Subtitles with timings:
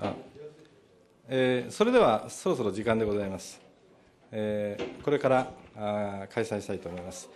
[0.00, 0.14] あ
[1.28, 3.60] えーそれではそろそろ時間でございます。
[4.30, 7.28] えーこれからあ開催したいと思います。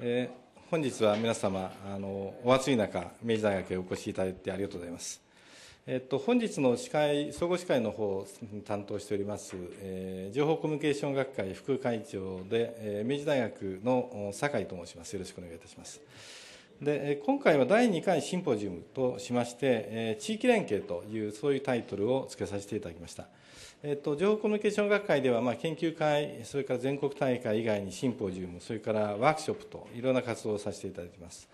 [0.00, 0.40] えー
[0.70, 5.20] 本日は皆様、あのお暑い中、明治大学へお越しいただいてありがとうございます。
[5.84, 8.26] えっと、本日の司会、総合司会の方を
[8.64, 15.12] 担当しております、えー情報コミュニケーション学会副会長で、えー明治大学の酒井と申します。
[15.14, 16.00] よろしくお願いいたします。
[16.80, 23.26] で今回は第2回シンポジウムとしまして、地域連携という、そういうタイトルを付けさせていただきました。
[23.82, 31.50] えっと、情報コミュニケーション学会では、まあ、研究会、それから全国大会以外にシンポジウム、それからワークショップと、いろんな活動をさせていただいています。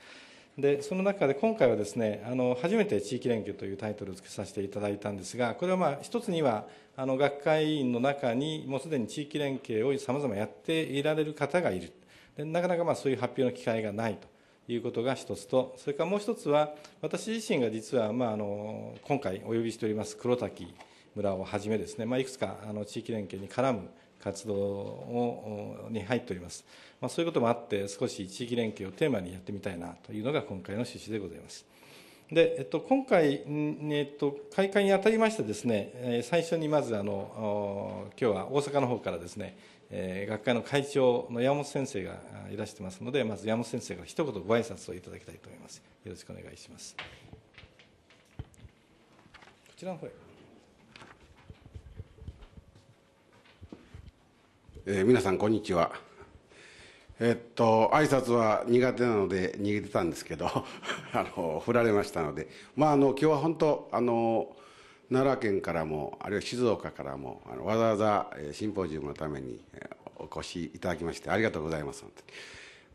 [0.56, 11.92] で、その中で今回はですね、あの、初めて地域連携というタイトルを付けさせていただいたんですが、これはまあ、一つには、あの、学会員の中に、もうすでに地域連携を様々やっていられる方がいる。
[12.36, 14.35] でなかなかまあ、そういう発表の機会がないと。
[14.68, 20.74] いうことが一つと、それからもう一つは、私自身が実は、まあ、あの今回お呼びしております黒滝
[21.14, 23.88] 村をはじめですね、まあ、いくつかあの地域連携に絡む
[24.22, 26.64] 活動をに入っております。
[27.00, 31.64] まあ、そういうこともあって、少し地域連携をテーマにやってみたいなというのが今回の趣旨でございます。
[32.30, 39.56] で、えっと、今回、えっと、開会にあたりましてですね、えー最初にまずあの、今日は大阪の方からですね、
[39.90, 45.76] えー学会の会長の山本先生があいらしてますので、まず山本先生から一言ご挨拶をいただきたいと思います。
[46.04, 46.96] よろしくお願いします。
[46.98, 47.02] こ
[49.76, 50.10] ちらの方へ。
[54.86, 56.05] えー皆さん、こんにちは。
[57.18, 60.46] えっと、挨拶は苦手なので逃げてたんですけど、
[61.14, 64.54] あの、振られましたので、まあ、あの、今日は本当、あの、
[65.10, 69.62] 奈良県からも、あるいは静岡からも、あのわざわざシンポジウムのために
[70.16, 72.04] お越しいただきまして、ありがとうございます。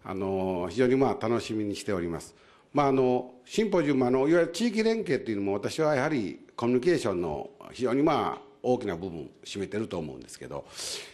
[0.03, 2.35] あの、非常にまあ、楽しみにしております。
[2.73, 10.65] まあ、あの、シンポジウム、あの、いわゆる地域連携というのも、私はやはりコミュニケーションの非常にまあ、大きな部分占めてると思うんですけど、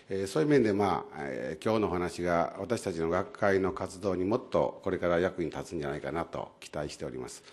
[0.09, 7.43] えーそういう面で、まあえー今日のお話が私たちの学会の活動にもっとこれから役に立つんじゃないかなと期待しております。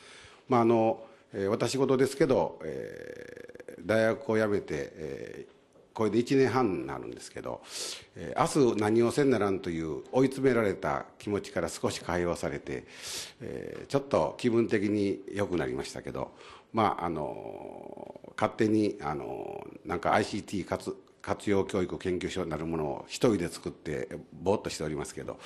[0.48, 3.54] まああのえー私事ですけど、えー
[3.86, 5.53] 大学を辞めて、えー
[5.94, 7.62] これで1年半になるんですけど、
[8.16, 12.84] えー明日何をせんならんという追い詰められた気持ちから少し解放されて、
[13.40, 16.32] えーちょっと気分的に良くなりましたけど、
[16.72, 24.08] まあ、あの、勝手に、あの、なんか ICT 活活用教育研究所になるものを一人で作って、
[24.42, 25.38] ぼーっとしておりますけど、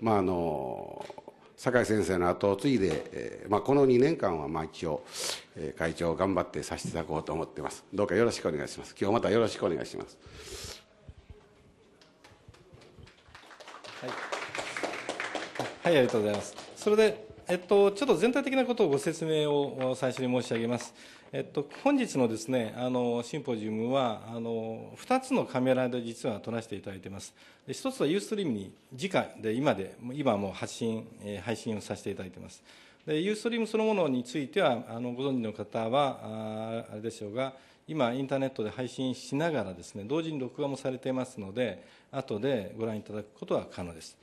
[0.00, 1.04] まあ、あの、
[1.56, 5.02] 酒井先生の後を継いで、えーまあ、この2年間はまあ一応、
[5.56, 7.84] えー会長頑張ってさせていただこうと思ってます。
[7.92, 8.94] どうかよろしくお願いします。
[8.98, 10.18] 今日またよろしくお願いします。
[14.02, 14.10] はい
[15.82, 16.54] はい、ありがとうございます。
[16.76, 20.92] それで、えっと、ちょっと全体的なことをご説明を最初に申し上げます。
[21.32, 27.32] えっと、本日のですね、あの、シンポジウムは、あの、2つのカメラで実は撮らせていただいています。
[27.64, 31.06] で1つはユーストリームに直で、今で、今も発信、
[31.44, 32.64] 配信をさせていただいています。
[33.06, 37.52] で、ユーストリームそのものについては、あの、ご存知の方は、ああれでしょうが、
[37.86, 44.16] 今、インターネットで配信しながらですね、同時に録画もされていますので、後でご覧いただくことは可能です。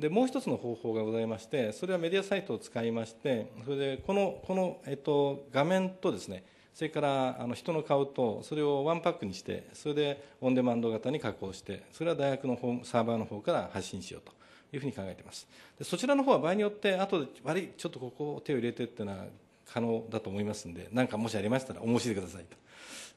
[0.00, 6.42] でもう一つの方法がございまして、それはメディアサイトを使いまして、それでこのこの、えっと、画面とですね、
[6.74, 14.32] それからあの人の顔と、それをワンパックにして、それでオンデマンド型に加工して、それは大学のサーバーの方から発信しようと
[14.74, 15.46] いうふうに考えています。
[15.78, 19.26] でそちらの方は場合によって、後で悪い、ちょっとここを手を入れてっていうのは
[19.66, 22.56] 可能だと思いますんで、何かもしありましたらお申し出くださいと。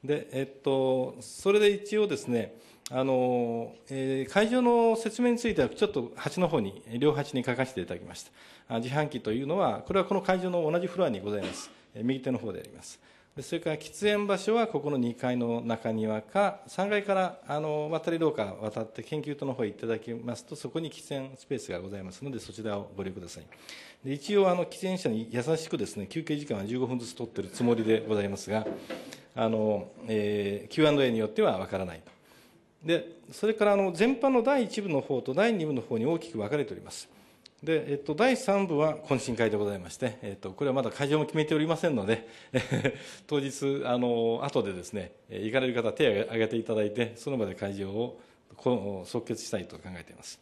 [0.04, 2.58] で、えっと、それで一応ですね、
[2.92, 8.32] あの、えー会場の説明については、ちょっと端の方に、両端に書かせていただきました。
[8.76, 11.70] あ自販機というのは、これはこの会場の同じフロアにございます。
[11.96, 13.00] え右手の方であります。
[13.36, 23.44] でそれから喫煙場所はここの2階の中庭か、3階からあの渡り廊下渡って研究棟の方へいただきますと、そこに喫煙スペースがございますので、そちらをご利用ください。
[24.06, 28.68] で一応あの、喫煙者に優しくですね、休憩時間は15分ずつ取ってるつもりでございますが、
[29.36, 32.12] あの、えー Q&A によってはわからないと。
[32.84, 37.10] で、それからあの前半の第1部の方と第2部の方に大きく分かれております。
[37.64, 42.28] で、えっと、第3部は懇親会でございまして、えっと、これはまだ会場も決めておりませんので、
[43.26, 48.20] 当日、あの、後でですね、行かれる方手を挙げていただいて、その場で会場を
[49.06, 50.42] 即決したいと考えています。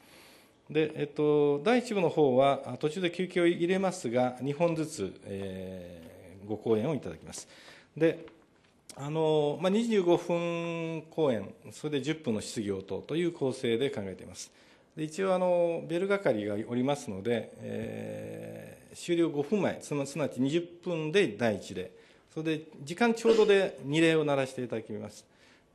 [0.68, 6.12] で、えっと、第1部の方は、途中で休憩を入れますが、2本ずつ、えー
[6.48, 7.48] ご講演をいただきます。
[7.96, 8.26] で、
[8.98, 14.52] あのまあ、25分講演、それで10分の質疑応答という構成で考えています。
[14.98, 21.92] 一応あの、ベル係がおりますので、えー終了5分前、つまつまり20分で第1で、
[22.34, 25.26] それで時間ちょうどで2例を鳴らしていただきます。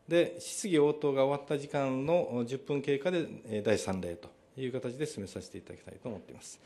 [0.08, 3.26] で、質疑応答が終わった時間の10分経過で
[3.64, 6.60] 第3例という形で進めさせていただきたいと思っています。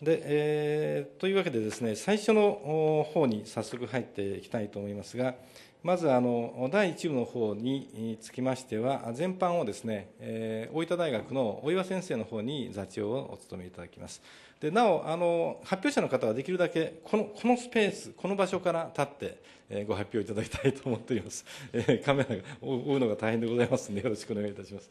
[0.00, 5.34] でえー、というわけでですね、最初の方に早速入っていきたいと思いますが、
[5.82, 14.20] まずあの第1部の方につきましては、全般をですね、えー、大分大学の大岩先生の方に座長をお務めいただきます。
[14.60, 21.46] でなおあの、発表者の方はできるだけこのこのスペース、この場所から立って、えー、ご発表いただきたいと思っております。
[21.72, 24.90] えー、カメラが追うのが大変でございますので、よろしくお願いいたします。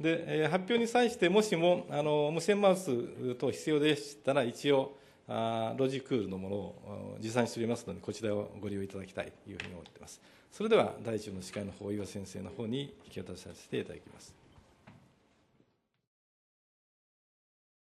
[0.00, 4.96] で、えー、発表に際して、もしもあの無線マウス等必要でしたら、一応、
[5.28, 10.20] ロジクールのものを持参しておりますので、こちらをご利用いただきたいというふうに思っています。
[10.50, 14.34] それでは、第一部の司会の方、岩先生の方に引き渡させていただきます。